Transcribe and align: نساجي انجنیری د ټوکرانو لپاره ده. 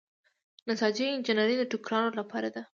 نساجي 0.67 1.05
انجنیری 1.15 1.55
د 1.59 1.63
ټوکرانو 1.71 2.09
لپاره 2.19 2.47
ده. 2.55 2.61